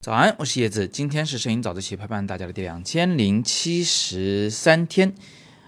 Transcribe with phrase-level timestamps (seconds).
[0.00, 0.86] 早安，我是叶子。
[0.86, 5.12] 今天是摄影早自习陪伴大家的第两千零七十三天。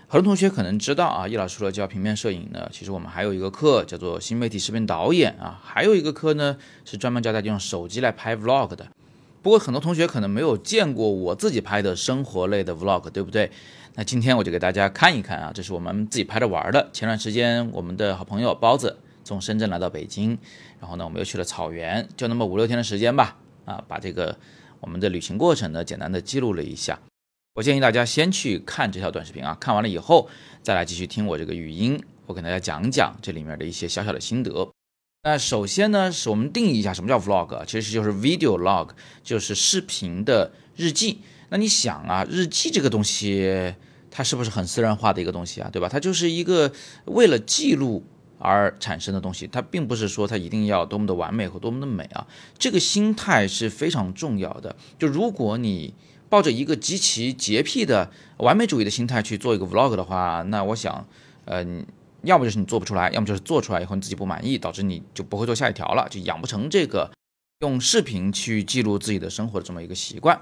[0.07, 8.87] 很多同学可能知道啊，叶老师除了教平面摄影呢，其实我们还有一个课叫做新媒体视频导演啊，还有一个课呢是专门教大家用手机来拍 vlog 的。
[9.43, 13.51] 不过很多同学可能没有见过我自己拍的生活类的 vlog，对不对？
[13.97, 16.89] 那今天我就给大家看一看啊，这是我们自己拍着玩的。
[16.93, 18.97] 前段时间我们的好朋友包子
[19.29, 20.39] 从深圳来到北京，
[20.81, 23.37] 然后呢我们又去了草原，就那么五六天的时间吧。
[23.67, 24.35] 啊，把这个
[24.81, 26.99] 我们的旅行过程呢，简单的记录了一下。
[27.55, 30.31] 我建议大家先去看这条短视频啊，看完了以后
[30.63, 34.71] 再来继续听我这个语音，我给大家讲讲这里面的一些小小的心得。
[35.25, 38.89] 那首先呢，是我们定义一下什么叫 vlog，其实就是 video log，
[39.23, 41.21] 就是视频的日记。
[41.51, 43.75] 那你想啊，日记这个东西，
[44.11, 45.91] 它是不是很私人化的一个东西啊，对吧？
[45.91, 46.73] 它就是一个
[47.05, 48.03] 为了记录。
[48.39, 52.27] 而产生的东西，它并不是说它一定要多么的完美和多么的美啊，
[52.59, 54.75] 这个心态是非常重要的。
[54.99, 55.93] 就如果你
[56.29, 61.07] 抱着一个极其洁癖的完美主义的心态去做一个 vlog 的话，那我想，
[61.47, 61.85] 嗯，
[62.23, 67.11] 要么就是你做不出来，要么就是做出来以后你自己不满意，导致你就不会做下一条了，就养不成这个
[67.61, 70.41] 用视频去记录自己的生活的这么一个习惯。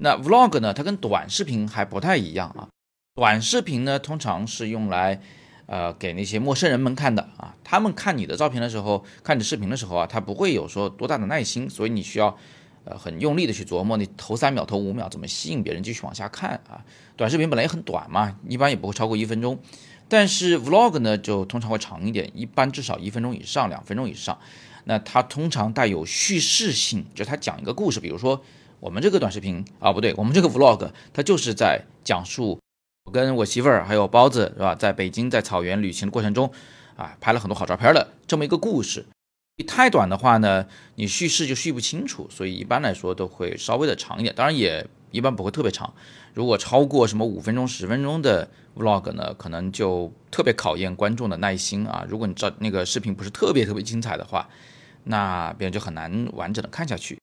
[0.00, 2.68] 那 vlog 呢，它跟短视频还不太一样啊，
[3.14, 5.20] 短视频呢通常是用来。
[5.68, 12.34] 呃，给那些陌生人们看的啊，他们看你的照片的时候，看你视频的时候啊，他不会有说多大的耐心，所以你需要
[12.84, 16.82] 呃很用力的去琢磨，你头三秒、头五秒怎么吸引别人继续往下看啊。
[17.16, 19.58] 短视频本来也很短嘛，一般也不会超过一分钟，
[20.08, 24.38] 但是 vlog 呢就通常会长一点，一般至少一分钟以上、两分钟以上。
[24.84, 28.42] 那它通常带有叙事性，就它讲一个故事，比如说
[28.80, 32.58] 我们这个短视频啊，不对，我们这个 vlog 它就是在讲述。
[33.08, 36.52] 我跟我媳妇儿还有包子是吧，在北京在草原旅行的过程中，
[36.94, 39.06] 啊，拍了很多好照片的这么一个故事。
[39.66, 45.94] 太短的话呢，你叙事就叙不清楚，所以一般来说都会稍微的长一点，当然也一般不会特别长。
[46.34, 48.46] 如果超过什么五分钟、十分钟的
[48.76, 52.04] vlog 呢，可能就特别考验观众的耐心啊。
[52.06, 54.46] 如果你照那个视频不是特别特别精彩的话，
[55.04, 57.18] 那别人就很难完整的看下去。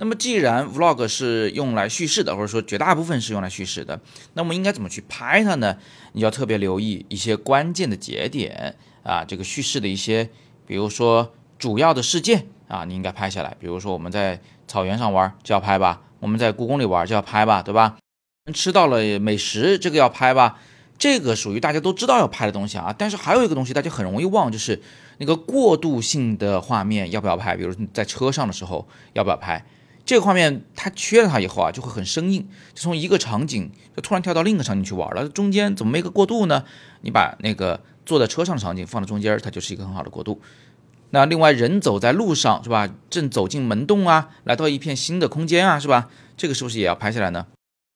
[0.00, 4.00] 那么，既然 vlog 是用来叙事的，或者说绝大部分是用来叙事的，
[4.32, 5.76] 那么应该怎么去拍它呢？
[6.12, 10.30] 你要特别留意一些关键的节点啊，这个叙事的一些，
[10.66, 13.54] 比如说主要的事件啊，你应该拍下来。
[13.60, 17.98] 比如说我们在草原上玩就要拍吧，我们在故宫里玩就要拍吧，对吧？
[18.54, 20.58] 吃到了美食，这个要拍吧，
[20.96, 22.94] 这个属于大家都知道要拍的东西啊。
[22.96, 24.80] 但是还有一个东西大家很容易忘，就是
[25.18, 27.54] 那个过渡性的画面要不要拍？
[27.54, 29.62] 比如在车上的时候要不要拍？
[30.10, 35.28] 这个画面它缺了它以后啊，就会很生硬，就从一个场景就突然跳到另一个场景去玩了。
[35.28, 36.64] 中间怎么没个过渡呢？
[37.02, 40.40] 你把那个坐在车上的场景放到中间，它就是一个很好的过渡。
[41.10, 42.92] 那另外人走在路上是吧？
[43.08, 46.10] 正走进门洞啊，来到一片新的空间啊，是吧？
[46.36, 47.46] 这个是不是也要拍下来呢？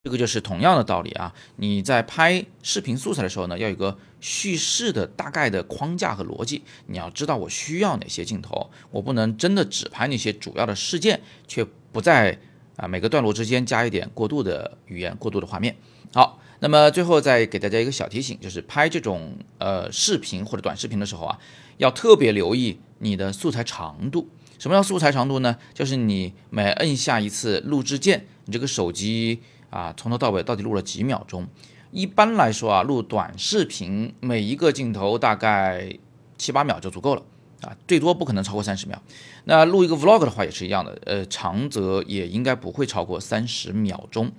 [0.04, 1.34] 这个就是同样的道理啊！
[1.56, 6.62] 你在拍视频素材的时候呢，要有个叙事的大概的框架和逻辑。
[6.86, 12.38] 你要知道我需要哪些镜头，我不能真的只拍那些主要的事件，却不在
[12.77, 15.75] 啊每个段落之间加一点过渡的语言、过渡的画面。
[16.12, 21.38] 好，那么最后再给大家一个小提醒，就是拍这种呃视频或者短视频的时候啊，
[21.78, 24.28] 要特别留意你的素材长度。
[24.59, 25.56] 什么叫素材长度呢？
[25.72, 29.41] 就是你每摁下一次录制键，你这个手机。
[29.71, 31.49] 啊，从头到尾到底录了几秒钟？
[31.91, 35.99] 一般来说啊，录短视频每一个镜头大概
[36.38, 37.22] 七八秒就足够了
[37.64, 39.02] 啊，最多不可能超过三十秒。
[39.44, 44.30] 那录一个 vlog 的话也是一样的，呃，长则也应该不会超过三十秒钟。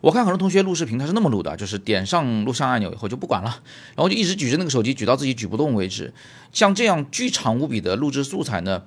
[0.00, 3.62] 我看很多同学录视频他是那么录的，就是点上录像按钮以后就不管了，
[3.94, 6.14] 然后就一直举着那个手机举到自己举不动为止。
[6.52, 8.82] 像这样巨长无比的录制素材呢？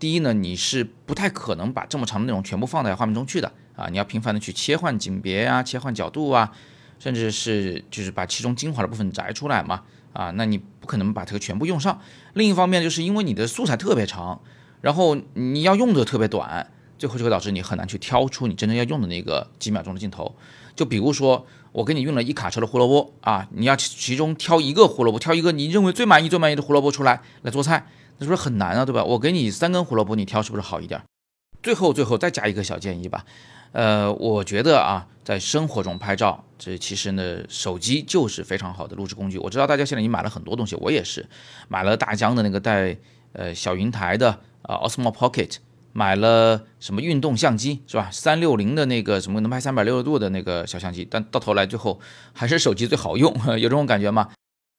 [0.00, 6.50] 第一呢，你是不太可能把这么长的内容全部放在画面中去的啊，你要频繁的去切换景别啊，切换角度啊，
[6.98, 12.00] 甚至是就是把其中精华的部分摘出来嘛啊，那你不可能把这个全部用上。
[12.34, 14.40] 另一方面，就是因为你的素材特别长，
[14.80, 20.34] 然后你要用的特别短，最后就会导致你很难去挑出你真正要用的那个几秒钟的镜头。
[20.74, 27.86] 就比如说，我给你用了一卡车的胡萝卜啊，你要其中挑一个胡萝卜，挑一个你认为最满意、最满意的胡萝卜出来来做菜。
[28.18, 29.04] 那是不是很难啊，对吧？
[29.04, 31.02] 我给你三根胡萝卜，你挑是不是好一点？
[31.62, 33.24] 最后，最后再加一个小建议吧。
[33.72, 39.38] 呃，我觉得啊，在生活中拍照，这其实呢，手机就是非常好的录制工具。
[39.38, 41.26] 我知道大家现在已经买了很多东西，我也是
[41.68, 42.96] 买了大疆的那个带
[43.32, 44.30] 呃小云台的
[44.62, 45.56] 啊，Osmo Pocket，
[45.92, 48.08] 买了什么运动相机是吧？
[48.12, 51.98] 三六零的那个什么能拍三百六十度的那个小相机，但到头来最后
[52.32, 54.28] 还是手机最好用， 有这种感觉吗？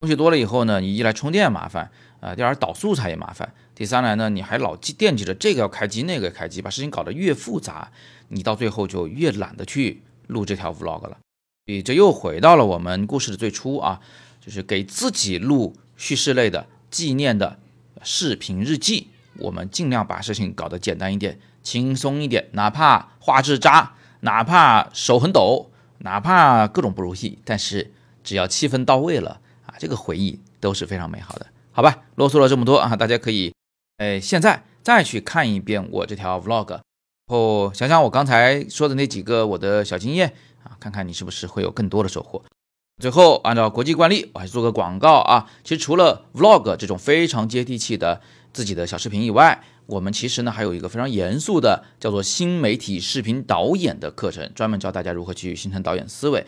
[0.03, 1.89] 东西多了以后呢，你一来充电麻烦
[2.19, 7.89] 啊，第二导素材也麻烦，第三来呢，你还老惦记着这个要开机那个开机，把事情搞得越复杂，
[8.27, 11.17] 你到最后就越懒得去录这条 vlog 了。
[11.65, 14.01] 所以这又回到了我们故事的最初啊，
[14.45, 17.57] 就是给自己录叙事类的纪念的
[18.01, 19.07] 视频日记。
[19.37, 29.39] 我们尽量把事情搞得简单一点、轻松一点，哪怕画质渣，哪怕手很抖，哪怕各种不如意，但是只要气氛到位了，
[29.83, 32.03] 这个回忆都是非常美好的，好吧？
[32.15, 33.53] 啰嗦了这么多啊，大家可以，
[33.97, 36.81] 哎，现在再去看一遍我这条 vlog，然
[37.27, 40.33] 后想想我刚才说的那几个我的小经验。
[40.63, 42.41] 啊，看看你是不是会有更多的收获。
[43.01, 45.51] 最后，按照国际惯例，我还是做个广告啊。
[45.65, 48.21] 其实除了 Vlog 这种非常接地气的
[48.53, 56.45] 自己的小视频以外，我们其实呢还有一个非常严肃的叫做新媒体视频导演的课程，专门教大家如何去形成导演思维。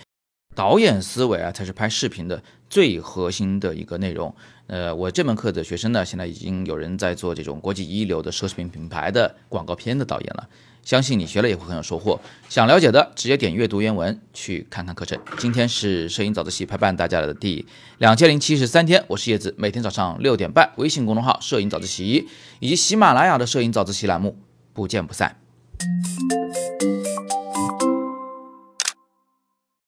[0.56, 4.34] 导演思维啊，才是拍视频的最核心的一个内容。
[4.68, 10.48] 呃，我这门课的学生呢，现在已经有人在做这种国际一流的奢侈品品牌的广告片的导演了。
[10.82, 12.20] 相信你学了也会很有收获。
[12.48, 15.20] 想了解的，直接点阅读原文去看看课程。
[15.40, 17.66] 今天是摄影早自习陪伴大家的第
[17.98, 22.28] 两千零七十三天，我是叶子，每天早上六点半，微信公众号“摄影早自习”
[22.62, 24.38] 以及喜马拉雅的“摄影早自习”栏目，
[24.74, 25.36] 不见不散。